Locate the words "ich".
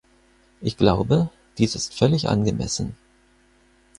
0.61-0.77